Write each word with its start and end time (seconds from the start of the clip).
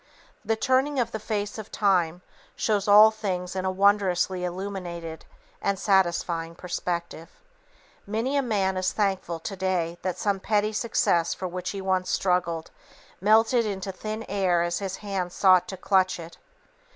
The 0.43 0.55
turning 0.55 0.99
of 0.99 1.11
the 1.11 1.19
face 1.19 1.59
of 1.59 1.71
Time 1.71 2.23
shows 2.55 2.87
all 2.87 3.11
things 3.11 3.55
in 3.55 3.65
a 3.65 3.71
wondrously 3.71 4.43
illuminated 4.43 5.25
and 5.61 5.77
satisfying 5.77 6.55
perspective. 6.55 7.29
Many 8.07 8.35
a 8.35 8.41
man 8.41 8.77
is 8.77 8.93
thankful 8.93 9.39
to 9.41 9.55
day 9.55 9.99
that 10.01 10.17
some 10.17 10.39
petty 10.39 10.73
success 10.73 11.35
for 11.35 11.47
which 11.47 11.69
he 11.69 11.81
once 11.81 12.09
struggled, 12.09 12.71
melted 13.19 13.63
into 13.63 13.91
thin 13.91 14.25
air 14.27 14.63
as 14.63 14.79
his 14.79 14.95
hand 15.05 15.31
sought 15.33 15.67
to 15.67 15.77
clutch 15.77 16.19
it. 16.19 16.39